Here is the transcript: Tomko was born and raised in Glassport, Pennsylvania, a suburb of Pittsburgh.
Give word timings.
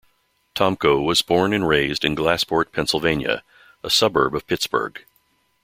Tomko 0.55 1.05
was 1.05 1.21
born 1.21 1.53
and 1.53 1.67
raised 1.67 2.03
in 2.03 2.15
Glassport, 2.15 2.71
Pennsylvania, 2.71 3.43
a 3.83 3.91
suburb 3.91 4.33
of 4.33 4.47
Pittsburgh. 4.47 5.05